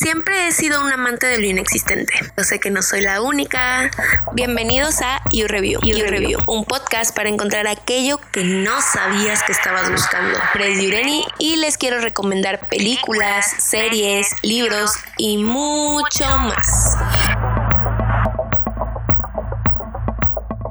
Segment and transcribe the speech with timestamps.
[0.00, 2.14] Siempre he sido un amante de lo inexistente.
[2.34, 3.90] Yo sé que no soy la única.
[4.32, 9.52] Bienvenidos a You Review, You Review, un podcast para encontrar aquello que no sabías que
[9.52, 10.38] estabas buscando.
[10.54, 16.96] Fred Yureni y les quiero recomendar películas, series, libros y mucho más.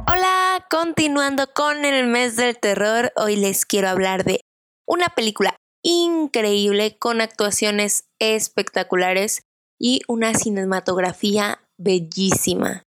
[0.08, 4.42] Hola, continuando con el mes del terror, hoy les quiero hablar de
[4.88, 9.44] una película increíble con actuaciones espectaculares
[9.80, 12.84] y una cinematografía bellísima.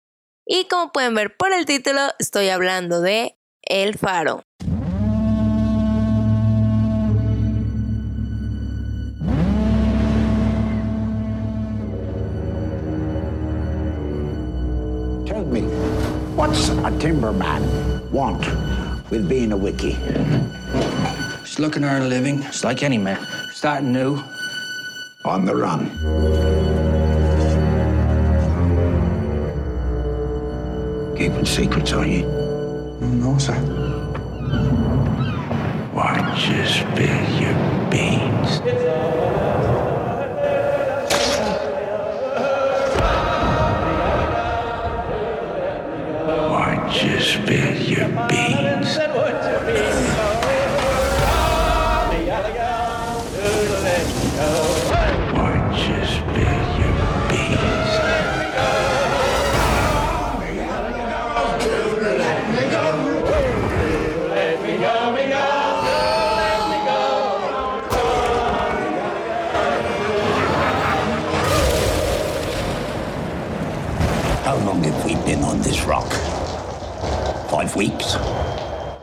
[0.46, 4.42] Y como pueden ver por el título, estoy hablando de El Faro.
[15.26, 15.62] Tell me,
[16.36, 17.62] what's a timberman
[18.12, 18.44] want
[19.12, 19.96] with being a wiki?
[21.50, 23.18] Just looking to earn a living, just like any man.
[23.52, 24.22] Starting new.
[25.26, 25.90] On the run.
[31.18, 32.22] Keeping secrets, are you?
[33.02, 33.56] Mm, no, sir.
[35.92, 37.56] Why just spill your
[37.90, 38.60] beans?
[46.52, 48.49] Why just spill your beans?
[75.38, 76.12] On this rock?
[77.50, 78.18] Five weeks?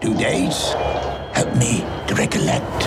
[0.00, 0.72] Two days?
[1.32, 2.86] Help me to recollect.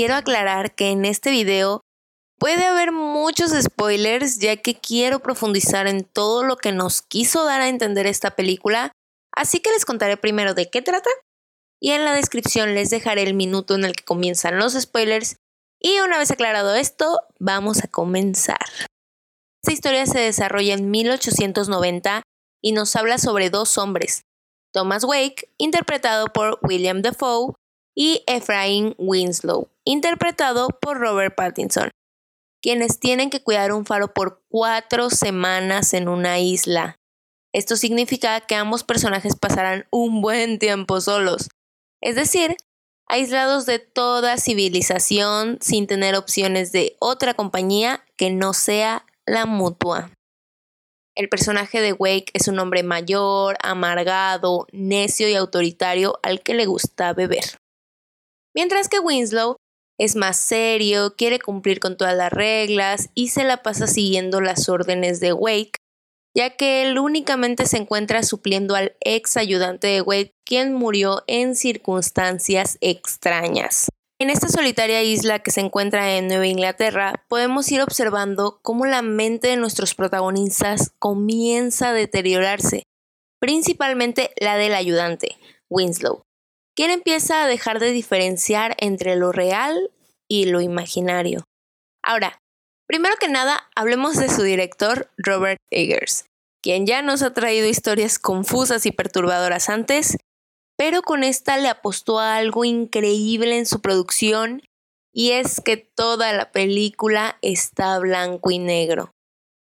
[0.00, 1.82] quiero aclarar que en este video
[2.38, 7.60] puede haber muchos spoilers ya que quiero profundizar en todo lo que nos quiso dar
[7.60, 8.92] a entender esta película,
[9.36, 11.10] así que les contaré primero de qué trata
[11.80, 15.36] y en la descripción les dejaré el minuto en el que comienzan los spoilers
[15.80, 18.66] y una vez aclarado esto, vamos a comenzar.
[19.62, 22.22] Esta historia se desarrolla en 1890
[22.62, 24.22] y nos habla sobre dos hombres,
[24.72, 27.54] Thomas Wake, interpretado por William Defoe,
[27.94, 31.90] y Ephraim Winslow, interpretado por Robert Pattinson,
[32.62, 36.96] quienes tienen que cuidar un faro por cuatro semanas en una isla.
[37.52, 41.48] Esto significa que ambos personajes pasarán un buen tiempo solos,
[42.00, 42.56] es decir,
[43.06, 50.10] aislados de toda civilización sin tener opciones de otra compañía que no sea la mutua.
[51.16, 56.66] El personaje de Wake es un hombre mayor, amargado, necio y autoritario al que le
[56.66, 57.58] gusta beber.
[58.54, 59.56] Mientras que Winslow
[59.98, 64.68] es más serio, quiere cumplir con todas las reglas y se la pasa siguiendo las
[64.68, 65.79] órdenes de Wake,
[66.34, 71.54] ya que él únicamente se encuentra supliendo al ex ayudante de Wake, quien murió en
[71.54, 73.88] circunstancias extrañas.
[74.20, 79.00] En esta solitaria isla que se encuentra en Nueva Inglaterra, podemos ir observando cómo la
[79.00, 82.84] mente de nuestros protagonistas comienza a deteriorarse,
[83.40, 85.38] principalmente la del ayudante,
[85.70, 86.22] Winslow,
[86.76, 89.90] quien empieza a dejar de diferenciar entre lo real
[90.28, 91.44] y lo imaginario.
[92.02, 92.40] Ahora,
[92.90, 96.24] primero que nada, hablemos de su director, Robert Eggers,
[96.60, 100.16] quien ya nos ha traído historias confusas y perturbadoras antes,
[100.76, 104.62] pero con esta le apostó a algo increíble en su producción,
[105.14, 109.12] y es que toda la película está blanco y negro,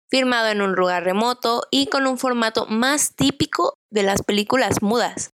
[0.09, 5.29] firmado en un lugar remoto y con un formato más típico de las películas mudas.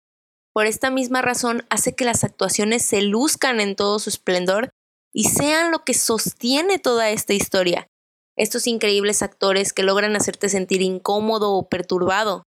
[0.54, 4.70] Por esta misma razón hace que las actuaciones se luzcan en todo su esplendor
[5.16, 7.88] y sean lo que sostiene toda esta historia.
[8.36, 12.44] Estos increíbles actores que logran hacerte sentir incómodo o perturbado.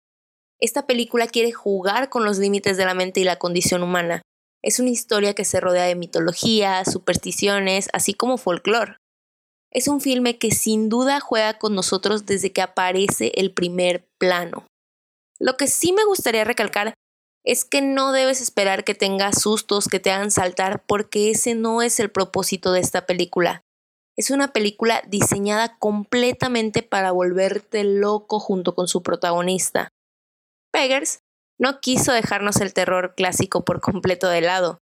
[0.59, 4.23] Esta película quiere jugar con los límites de la mente y la condición humana.
[4.63, 8.97] Es una historia que se rodea de mitología, supersticiones, así como folclore.
[9.71, 14.65] Es un filme que sin duda juega con nosotros desde que aparece el primer plano.
[15.37, 16.95] Lo que sí me gustaría recalcar
[17.45, 21.81] es que no debes esperar que tengas sustos que te hagan saltar porque ese no
[21.81, 23.61] es el propósito de esta película.
[24.17, 29.89] Es una película diseñada completamente para volverte loco junto con su protagonista.
[30.71, 31.19] Peggers
[31.59, 34.79] no quiso dejarnos el terror clásico por completo de lado,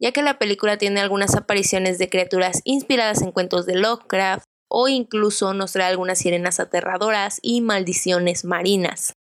[0.00, 4.88] ya que la película tiene algunas apariciones de criaturas inspiradas en cuentos de Lovecraft o
[4.88, 9.14] incluso nos trae algunas sirenas aterradoras y maldiciones marinas.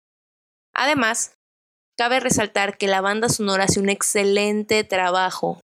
[0.74, 1.37] Además,
[1.98, 5.60] Cabe resaltar que la banda sonora hace un excelente trabajo.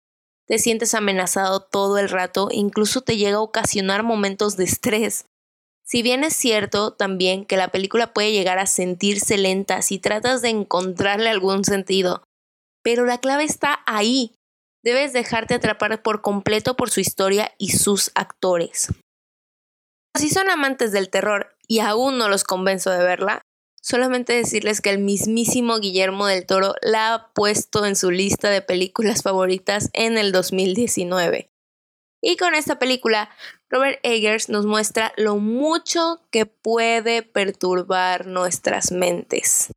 [0.46, 5.26] Te sientes amenazado todo el rato incluso te llega a ocasionar momentos de estrés.
[5.84, 10.40] Si bien es cierto también que la película puede llegar a sentirse lenta si tratas
[10.40, 12.22] de encontrarle algún sentido,
[12.82, 14.32] pero la clave está ahí.
[14.82, 18.88] Debes dejarte atrapar por completo por su historia y sus actores.
[20.18, 23.42] Si son amantes del terror y aún no los convenzo de verla,
[23.82, 28.62] solamente decirles que el mismísimo Guillermo del Toro la ha puesto en su lista de
[28.62, 31.50] películas favoritas en el 2019.
[32.22, 33.30] Y con esta película,
[33.68, 39.72] Robert Eggers nos muestra lo mucho que puede perturbar nuestras mentes.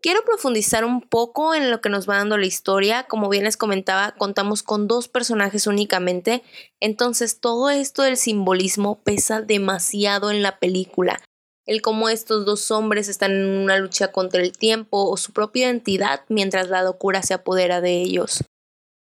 [0.00, 3.04] Quiero profundizar un poco en lo que nos va dando la historia.
[3.04, 6.42] Como bien les comentaba, contamos con dos personajes únicamente,
[6.80, 11.20] entonces todo esto del simbolismo pesa demasiado en la película.
[11.68, 15.66] El cómo estos dos hombres están en una lucha contra el tiempo o su propia
[15.66, 18.42] identidad mientras la locura se apodera de ellos.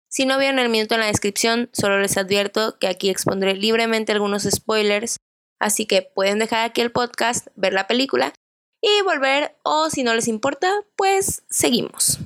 [0.09, 4.11] Si no vieron el minuto en la descripción, solo les advierto que aquí expondré libremente
[4.11, 5.17] algunos spoilers,
[5.59, 8.33] así que pueden dejar aquí el podcast, ver la película
[8.81, 12.17] y volver o si no les importa, pues seguimos.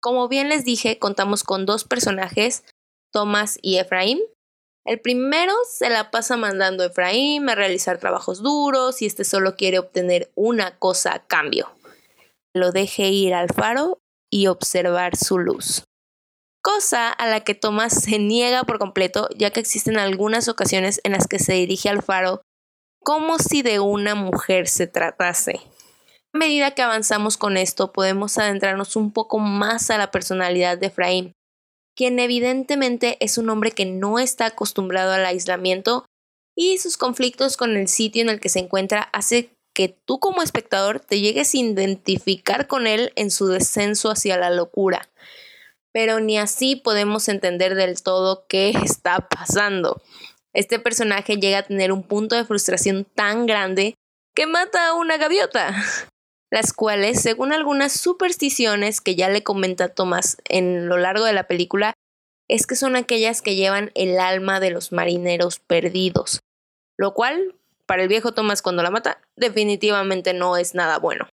[0.00, 2.64] Como bien les dije, contamos con dos personajes,
[3.12, 4.20] Thomas y Efraín.
[4.84, 9.56] El primero se la pasa mandando a Efraín a realizar trabajos duros y este solo
[9.56, 11.70] quiere obtener una cosa a cambio.
[12.54, 13.98] Lo deje ir al faro
[14.30, 15.84] y observar su luz
[16.64, 21.12] cosa a la que Thomas se niega por completo, ya que existen algunas ocasiones en
[21.12, 22.42] las que se dirige al faro
[23.04, 25.60] como si de una mujer se tratase.
[26.32, 30.86] A medida que avanzamos con esto, podemos adentrarnos un poco más a la personalidad de
[30.86, 31.33] Efraín,
[31.96, 36.06] quien evidentemente es un hombre que no está acostumbrado al aislamiento
[36.56, 40.42] y sus conflictos con el sitio en el que se encuentra hace que tú como
[40.42, 45.08] espectador te llegues a identificar con él en su descenso hacia la locura
[45.94, 50.02] pero ni así podemos entender del todo qué está pasando.
[50.52, 53.94] Este personaje llega a tener un punto de frustración tan grande
[54.34, 55.72] que mata a una gaviota,
[56.54, 61.48] las cuales, según algunas supersticiones que ya le comenta Tomás en lo largo de la
[61.48, 61.94] película,
[62.48, 66.38] es que son aquellas que llevan el alma de los marineros perdidos,
[66.96, 67.56] lo cual,
[67.86, 71.28] para el viejo Tomás cuando la mata, definitivamente no es nada bueno.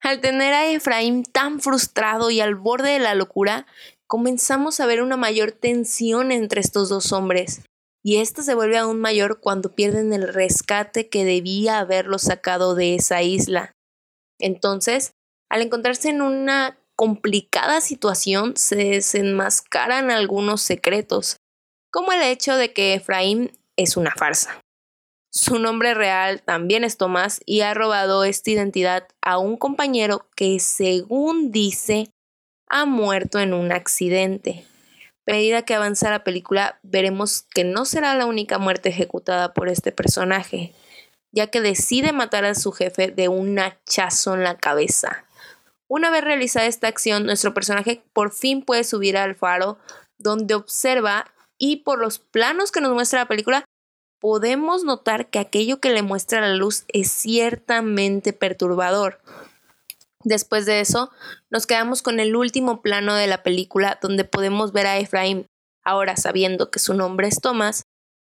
[0.00, 3.66] Al tener a Efraín tan frustrado y al borde de la locura,
[4.06, 7.62] comenzamos a ver una mayor tensión entre estos dos hombres,
[8.04, 12.94] y esta se vuelve aún mayor cuando pierden el rescate que debía haberlos sacado de
[12.94, 13.74] esa isla.
[14.40, 15.12] Entonces,
[15.50, 21.36] al encontrarse en una complicada situación, se desenmascaran algunos secretos,
[21.90, 24.60] como el hecho de que Efraín es una farsa.
[25.32, 30.58] Su nombre real también es Tomás y ha robado esta identidad a un compañero que,
[30.58, 32.10] según dice,
[32.68, 34.64] ha muerto en un accidente.
[35.26, 39.68] A medida que avanza la película, veremos que no será la única muerte ejecutada por
[39.68, 40.72] este personaje,
[41.32, 45.24] ya que decide matar a su jefe de un hachazo en la cabeza.
[45.88, 49.78] Una vez realizada esta acción, nuestro personaje por fin puede subir al faro,
[50.18, 53.64] donde observa y por los planos que nos muestra la película,
[54.20, 59.20] podemos notar que aquello que le muestra la luz es ciertamente perturbador.
[60.22, 61.10] Después de eso,
[61.48, 65.46] nos quedamos con el último plano de la película donde podemos ver a Efraín,
[65.82, 67.84] ahora sabiendo que su nombre es Tomás,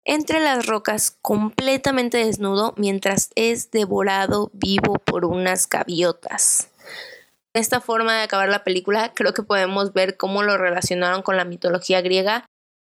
[0.06, 6.70] entre las rocas completamente desnudo mientras es devorado vivo por unas gaviotas.
[7.52, 11.44] esta forma de acabar la película creo que podemos ver cómo lo relacionaron con la
[11.44, 12.46] mitología griega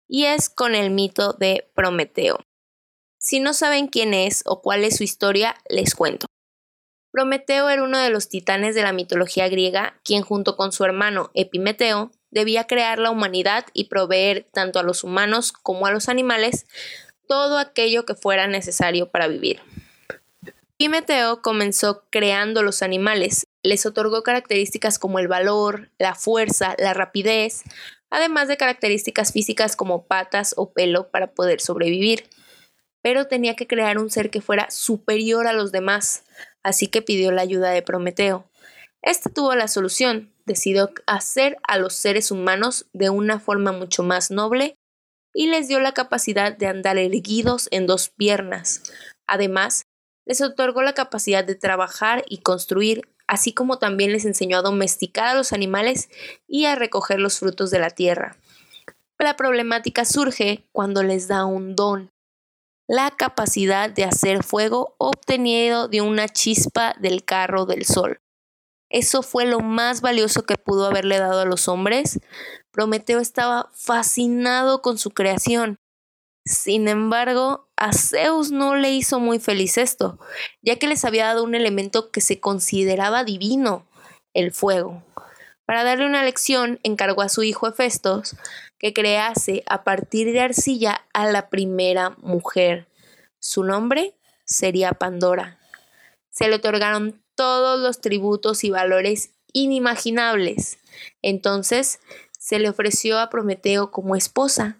[0.08, 2.38] y es con el mito de Prometeo.
[3.18, 6.26] Si no saben quién es o cuál es su historia, les cuento.
[7.12, 11.30] Prometeo era uno de los titanes de la mitología griega, quien junto con su hermano
[11.34, 16.66] Epimeteo debía crear la humanidad y proveer tanto a los humanos como a los animales
[17.28, 19.60] todo aquello que fuera necesario para vivir.
[20.74, 27.62] Epimeteo comenzó creando los animales, les otorgó características como el valor, la fuerza, la rapidez,
[28.10, 32.28] además de características físicas como patas o pelo para poder sobrevivir
[33.02, 36.22] pero tenía que crear un ser que fuera superior a los demás,
[36.62, 38.48] así que pidió la ayuda de Prometeo.
[39.02, 44.30] Este tuvo la solución, decidió hacer a los seres humanos de una forma mucho más
[44.30, 44.76] noble
[45.34, 48.82] y les dio la capacidad de andar erguidos en dos piernas.
[49.26, 49.84] Además,
[50.26, 55.28] les otorgó la capacidad de trabajar y construir, así como también les enseñó a domesticar
[55.28, 56.08] a los animales
[56.46, 58.36] y a recoger los frutos de la tierra.
[59.18, 62.10] La problemática surge cuando les da un don,
[62.88, 68.21] la capacidad de hacer fuego obtenido de una chispa del carro del sol.
[68.92, 72.20] Eso fue lo más valioso que pudo haberle dado a los hombres,
[72.70, 75.76] Prometeo estaba fascinado con su creación.
[76.44, 80.18] Sin embargo, a Zeus no le hizo muy feliz esto,
[80.60, 83.86] ya que les había dado un elemento que se consideraba divino,
[84.34, 85.02] el fuego.
[85.64, 88.36] Para darle una lección, encargó a su hijo Hefestos
[88.78, 92.88] que crease a partir de arcilla a la primera mujer.
[93.38, 95.58] Su nombre sería Pandora.
[96.30, 100.78] Se le otorgaron todos los tributos y valores inimaginables.
[101.22, 102.00] Entonces
[102.38, 104.78] se le ofreció a Prometeo como esposa,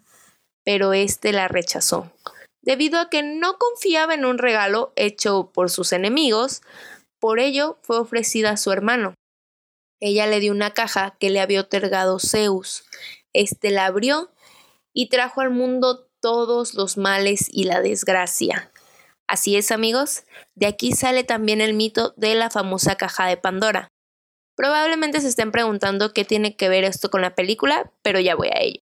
[0.65, 2.11] pero éste la rechazó,
[2.63, 6.63] debido a que no confiaba en un regalo hecho por sus enemigos,
[7.21, 9.15] por ello fue ofrecida a su hermano.
[10.01, 12.85] Ella le dio una caja que le había otorgado Zeus.
[13.33, 14.33] Este la abrió
[14.93, 18.72] y trajo al mundo todos los males y la desgracia.
[19.33, 20.25] Así es, amigos,
[20.57, 23.89] de aquí sale también el mito de la famosa caja de Pandora.
[24.55, 28.49] Probablemente se estén preguntando qué tiene que ver esto con la película, pero ya voy
[28.49, 28.81] a ello.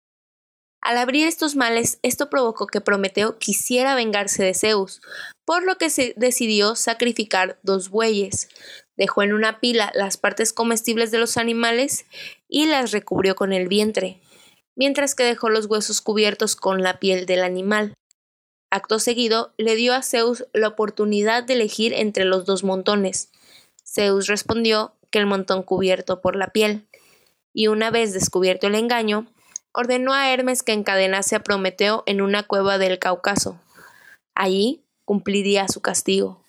[0.80, 5.00] Al abrir estos males, esto provocó que Prometeo quisiera vengarse de Zeus,
[5.44, 8.48] por lo que se decidió sacrificar dos bueyes.
[8.96, 12.06] Dejó en una pila las partes comestibles de los animales
[12.48, 14.20] y las recubrió con el vientre,
[14.76, 17.94] mientras que dejó los huesos cubiertos con la piel del animal.
[18.70, 23.30] Acto seguido, le dio a Zeus la oportunidad de elegir entre los dos montones.
[23.84, 26.86] Zeus respondió el montón cubierto por la piel.
[27.52, 29.26] Y una vez descubierto el engaño,
[29.72, 33.58] ordenó a Hermes que encadenase a Prometeo en una cueva del Cáucaso.
[34.34, 36.42] Allí cumpliría su castigo.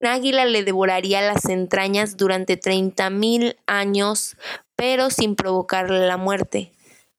[0.00, 4.36] Un águila le devoraría las entrañas durante treinta mil años,
[4.76, 6.72] pero sin provocarle la muerte,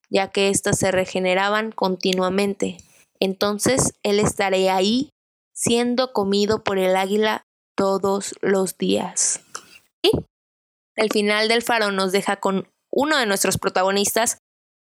[0.10, 2.78] ya que éstas se regeneraban continuamente.
[3.26, 5.10] Entonces él estaría ahí,
[5.52, 9.42] siendo comido por el águila todos los días.
[10.04, 10.12] Y
[10.96, 14.38] el final del faro nos deja con uno de nuestros protagonistas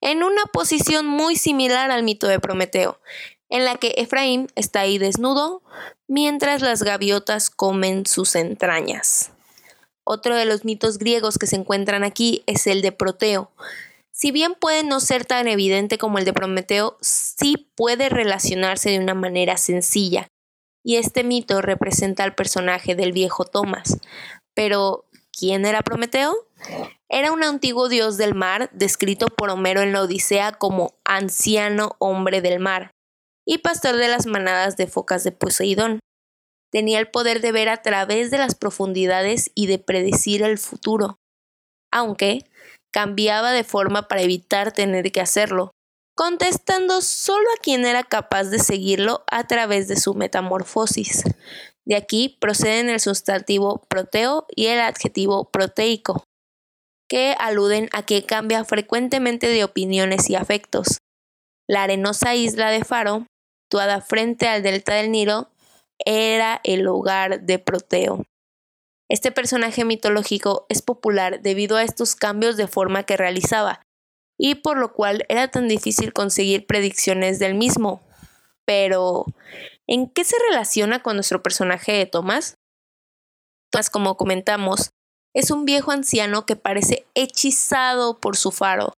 [0.02, 3.00] en una posición muy similar al mito de Prometeo,
[3.48, 5.62] en la que Efraín está ahí desnudo
[6.06, 9.30] mientras las gaviotas comen sus entrañas.
[10.04, 13.50] Otro de los mitos griegos que se encuentran aquí es el de Proteo.
[14.16, 18.98] Si bien puede no ser tan evidente como el de Prometeo, sí puede relacionarse de
[18.98, 20.28] una manera sencilla.
[20.82, 23.98] Y este mito representa al personaje del viejo Tomás.
[24.54, 25.04] Pero,
[25.38, 26.34] ¿Quién era Prometeo?
[27.10, 32.40] Era un antiguo dios del mar, descrito por Homero en la Odisea como anciano hombre
[32.40, 32.90] del mar,
[33.44, 36.00] y pastor de las manadas de focas de Poseidón.
[36.72, 41.18] Tenía el poder de ver a través de las profundidades y de predecir el futuro,
[41.92, 42.46] aunque
[42.96, 45.70] cambiaba de forma para evitar tener que hacerlo,
[46.16, 51.24] contestando solo a quien era capaz de seguirlo a través de su metamorfosis.
[51.84, 56.24] De aquí proceden el sustantivo proteo y el adjetivo proteico,
[57.06, 60.96] que aluden a que cambia frecuentemente de opiniones y afectos.
[61.68, 63.26] La arenosa isla de Faro,
[63.66, 65.50] situada frente al delta del Nilo,
[66.02, 68.24] era el hogar de Proteo.
[69.08, 73.82] Este personaje mitológico es popular debido a estos cambios de forma que realizaba,
[74.38, 78.02] y por lo cual era tan difícil conseguir predicciones del mismo.
[78.64, 79.26] Pero,
[79.88, 82.56] ¿En qué se relaciona con nuestro personaje de Tomás?
[83.70, 84.90] Tomás, como comentamos,
[85.32, 88.92] es un viejo anciano que parece hechizado por su faro.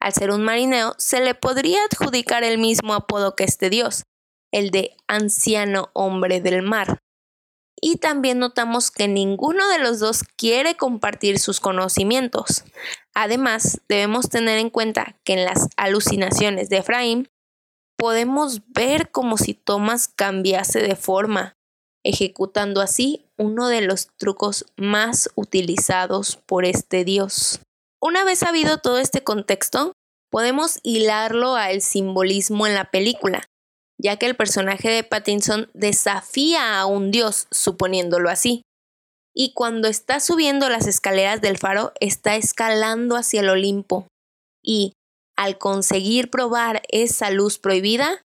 [0.00, 4.04] Al ser un marineo, se le podría adjudicar el mismo apodo que este dios,
[4.52, 6.98] el de anciano hombre del mar.
[7.84, 12.64] Y también notamos que ninguno de los dos quiere compartir sus conocimientos.
[13.12, 17.28] Además, debemos tener en cuenta que en las alucinaciones de Efraín
[17.98, 21.56] podemos ver como si Thomas cambiase de forma,
[22.04, 27.60] ejecutando así uno de los trucos más utilizados por este dios.
[28.00, 29.92] Una vez sabido todo este contexto,
[30.30, 33.44] podemos hilarlo al simbolismo en la película,
[33.98, 38.62] ya que el personaje de Pattinson desafía a un dios, suponiéndolo así.
[39.34, 44.06] Y cuando está subiendo las escaleras del faro, está escalando hacia el Olimpo.
[44.62, 44.92] Y,
[45.36, 48.22] al conseguir probar esa luz prohibida,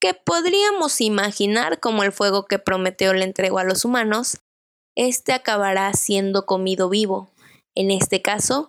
[0.00, 4.38] que podríamos imaginar como el fuego que Prometeo le entregó a los humanos,
[4.96, 7.30] este acabará siendo comido vivo,
[7.74, 8.68] en este caso,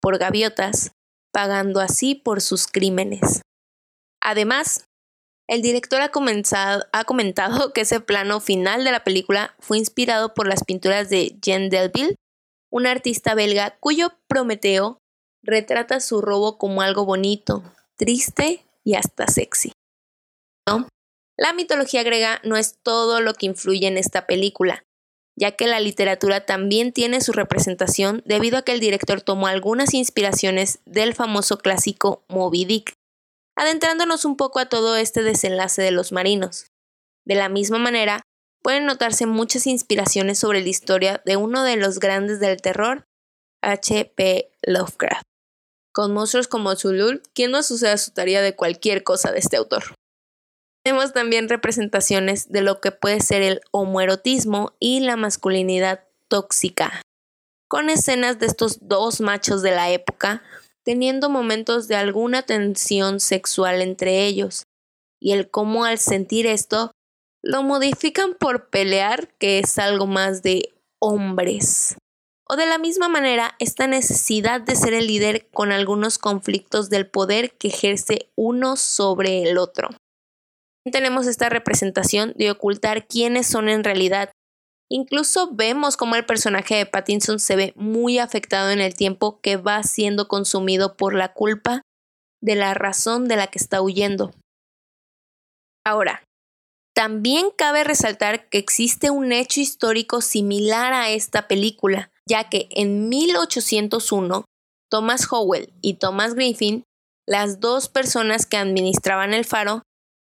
[0.00, 0.92] por gaviotas,
[1.32, 3.42] pagando así por sus crímenes.
[4.22, 4.84] Además,
[5.48, 6.10] el director ha,
[6.92, 11.36] ha, comentado que ese plano final de la película fue inspirado por las pinturas de
[11.40, 12.16] Jean Delville,
[12.70, 14.98] un artista belga cuyo Prometeo
[15.42, 17.62] retrata su robo como algo bonito,
[17.96, 19.72] triste y hasta sexy.
[21.38, 24.82] La mitología griega no es todo lo que influye en esta película.
[25.38, 29.92] ya que la literatura también tiene su representación debido a que el director tomó algunas
[29.92, 32.94] inspiraciones del famoso clásico Moby Dick,
[33.56, 36.66] adentrándonos un poco a todo este desenlace de los marinos.
[37.24, 38.22] De la misma manera,
[38.62, 43.06] pueden notarse muchas inspiraciones sobre la historia de uno de los grandes del terror,
[43.62, 44.50] H.P.
[44.62, 45.22] Lovecraft.
[45.92, 49.94] Con monstruos como Zulul, ¿quién no su asustaría de cualquier cosa de este autor?
[50.84, 57.02] Tenemos también representaciones de lo que puede ser el homoerotismo y la masculinidad tóxica,
[57.68, 60.42] con escenas de estos dos machos de la época
[60.86, 64.62] teniendo momentos de alguna tensión sexual entre ellos,
[65.20, 66.92] y el cómo al sentir esto
[67.42, 71.96] lo modifican por pelear, que es algo más de hombres.
[72.48, 77.08] O de la misma manera, esta necesidad de ser el líder con algunos conflictos del
[77.10, 79.90] poder que ejerce uno sobre el otro
[80.90, 84.30] tenemos esta representación de ocultar quiénes son en realidad.
[84.90, 89.56] Incluso vemos cómo el personaje de Pattinson se ve muy afectado en el tiempo que
[89.56, 91.82] va siendo consumido por la culpa
[92.40, 94.32] de la razón de la que está huyendo.
[95.84, 96.22] Ahora,
[96.94, 103.08] también cabe resaltar que existe un hecho histórico similar a esta película, ya que en
[103.08, 104.44] 1801
[104.90, 106.84] Thomas Howell y Thomas Griffin,
[107.26, 109.82] las dos personas que administraban el faro,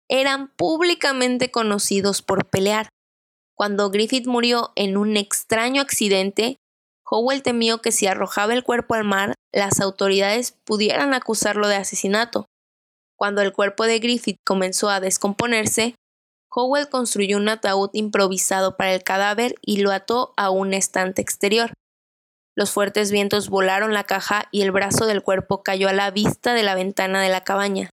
[0.09, 2.89] eran públicamente conocidos por pelear.
[3.59, 6.55] Cuando Griffith murió en un extraño accidente,
[7.05, 12.45] Howell temió que si arrojaba el cuerpo al mar, las autoridades pudieran acusarlo de asesinato.
[13.17, 15.95] Cuando el cuerpo de Griffith comenzó a descomponerse,
[16.49, 21.73] Howell construyó un ataúd improvisado para el cadáver y lo ató a un estante exterior.
[22.55, 26.53] Los fuertes vientos volaron la caja y el brazo del cuerpo cayó a la vista
[26.53, 27.89] de la ventana de la cabaña.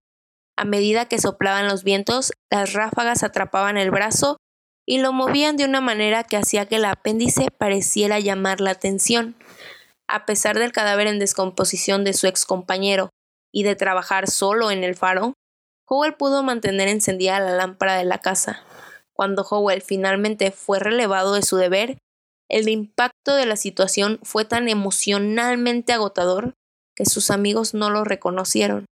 [0.55, 4.36] A medida que soplaban los vientos, las ráfagas atrapaban el brazo
[4.87, 9.35] y lo movían de una manera que hacía que el apéndice pareciera llamar la atención.
[10.07, 13.09] A pesar del cadáver en descomposición de su ex compañero
[13.51, 15.33] y de trabajar solo en el faro,
[15.89, 18.63] Howell pudo mantener encendida la lámpara de la casa.
[19.13, 21.97] Cuando Howell finalmente fue relevado de su deber,
[22.49, 26.53] el impacto de la situación fue tan emocionalmente agotador
[26.95, 28.85] que sus amigos no lo reconocieron.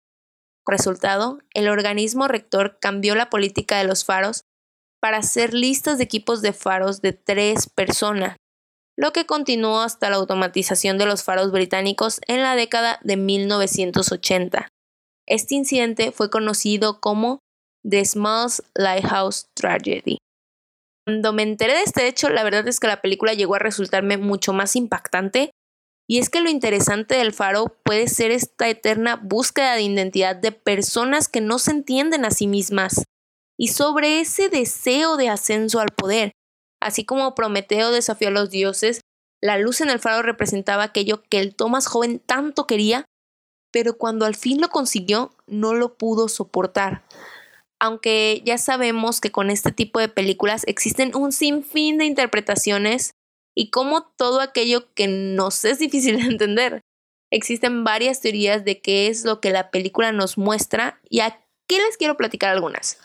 [0.67, 4.41] Resultado, el organismo rector cambió la política de los faros
[5.05, 8.37] para hacer listas de equipos de faros de tres personas,
[8.97, 14.67] lo que continuó hasta la automatización de los faros británicos en la década de 1980.
[15.27, 17.37] Este incidente fue conocido como
[17.87, 20.17] The Smalls Lighthouse Tragedy.
[21.05, 24.17] Cuando me enteré de este hecho, la verdad es que la película llegó a resultarme
[24.17, 25.51] mucho más impactante
[26.09, 30.51] y es que lo interesante del faro puede ser esta eterna búsqueda de identidad de
[30.51, 33.03] personas que no se entienden a sí mismas
[33.57, 36.31] y sobre ese deseo de ascenso al poder.
[36.81, 39.01] Así como Prometeo desafió a los dioses,
[39.41, 43.05] la luz en el faro representaba aquello que el Tomás joven tanto quería,
[43.71, 47.03] pero cuando al fin lo consiguió no lo pudo soportar.
[47.79, 53.11] Aunque ya sabemos que con este tipo de películas existen un sinfín de interpretaciones
[53.53, 56.81] y como todo aquello que nos es difícil de entender.
[57.31, 61.39] Existen varias teorías de qué es lo que la película nos muestra y aquí
[61.69, 62.99] les quiero platicar algunas.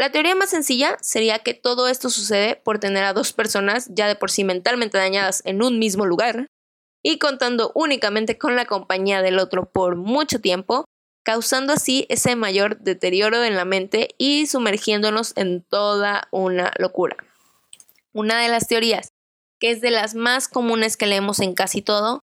[0.00, 4.08] La teoría más sencilla sería que todo esto sucede por tener a dos personas ya
[4.08, 6.46] de por sí mentalmente dañadas en un mismo lugar
[7.02, 10.86] y contando únicamente con la compañía del otro por mucho tiempo,
[11.22, 17.18] causando así ese mayor deterioro en la mente y sumergiéndonos en toda una locura.
[18.14, 19.10] Una de las teorías
[19.58, 22.20] que es de las más comunes que leemos en casi todo,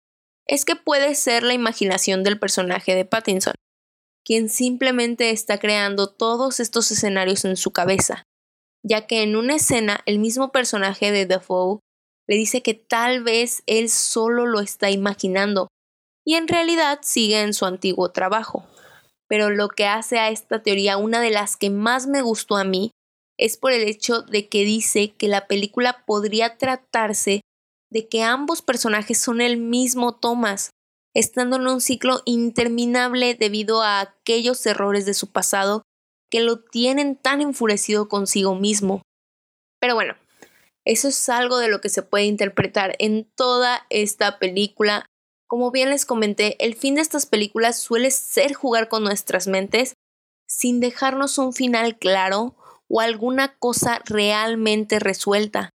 [0.45, 3.53] es que puede ser la imaginación del personaje de Pattinson,
[4.25, 8.23] quien simplemente está creando todos estos escenarios en su cabeza,
[8.83, 11.79] ya que en una escena el mismo personaje de Defoe
[12.27, 15.67] le dice que tal vez él solo lo está imaginando
[16.25, 18.65] y en realidad sigue en su antiguo trabajo.
[19.27, 22.63] Pero lo que hace a esta teoría una de las que más me gustó a
[22.63, 22.91] mí
[23.37, 27.41] es por el hecho de que dice que la película podría tratarse
[27.91, 30.69] de que ambos personajes son el mismo Thomas,
[31.13, 35.83] estando en un ciclo interminable debido a aquellos errores de su pasado
[36.29, 39.01] que lo tienen tan enfurecido consigo mismo.
[39.79, 40.15] Pero bueno,
[40.85, 45.05] eso es algo de lo que se puede interpretar en toda esta película.
[45.47, 49.93] Como bien les comenté, el fin de estas películas suele ser jugar con nuestras mentes
[50.47, 52.55] sin dejarnos un final claro
[52.87, 55.69] o alguna cosa realmente resuelta.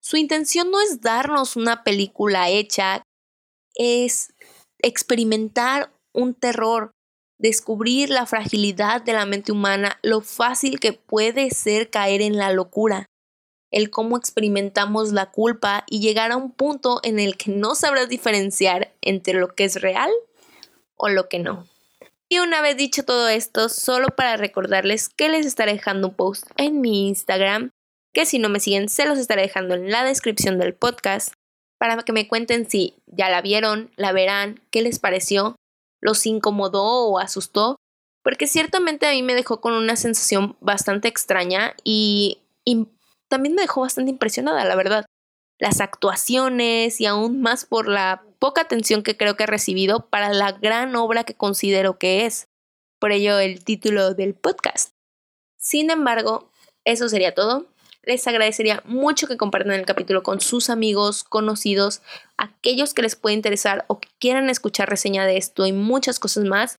[0.00, 3.02] Su intención no es darnos una película hecha,
[3.74, 4.32] es
[4.82, 6.90] experimentar un terror,
[7.38, 12.52] descubrir la fragilidad de la mente humana, lo fácil que puede ser caer en la
[12.52, 13.06] locura.
[13.72, 18.08] el cómo experimentamos la culpa y llegar a un punto en el que no sabrás
[18.08, 20.10] diferenciar entre lo que es real
[20.96, 21.68] o lo que no.
[22.28, 26.46] Y una vez dicho todo esto, solo para recordarles que les estaré dejando un post
[26.56, 27.70] en mi Instagram,
[28.12, 31.32] que si no me siguen se los estaré dejando en la descripción del podcast,
[31.80, 35.56] para que me cuenten si ya la vieron, la verán, qué les pareció,
[36.02, 37.76] los incomodó o asustó,
[38.22, 42.42] porque ciertamente a mí me dejó con una sensación bastante extraña y,
[43.28, 45.06] también me dejó bastante impresionada, la verdad.
[45.58, 50.32] Las actuaciones y aún más por la poca atención que creo que he recibido para
[50.32, 52.48] la gran obra que considero que es.
[52.98, 54.92] Por ello el título del podcast.
[55.56, 56.50] Sin embargo,
[56.84, 57.68] eso sería todo.
[58.02, 62.00] Les agradecería mucho que compartan el capítulo con sus amigos, conocidos,
[62.38, 66.44] aquellos que les pueda interesar o que quieran escuchar reseña de esto y muchas cosas
[66.44, 66.76] más.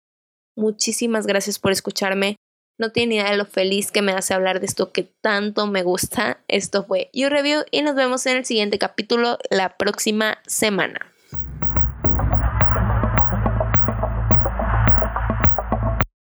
[0.56, 2.36] Muchísimas gracias por escucharme.
[2.78, 5.82] No tiene idea de lo feliz que me hace hablar de esto que tanto me
[5.82, 6.42] gusta.
[6.48, 11.12] Esto fue You Review y nos vemos en el siguiente capítulo la próxima semana.